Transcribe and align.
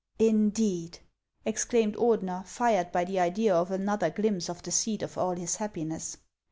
"Indeed!" 0.17 0.97
exclaimed 1.45 1.95
Ordener, 1.95 2.43
fired 2.47 2.91
by 2.91 3.03
the 3.05 3.19
idea 3.19 3.53
of 3.55 3.69
another 3.69 4.09
glimpse 4.09 4.49
of 4.49 4.63
the 4.63 4.71
seat 4.71 5.03
of 5.03 5.15
all 5.15 5.35
his 5.35 5.57
happiness. 5.57 6.17